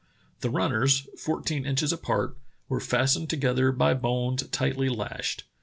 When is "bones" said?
3.93-4.41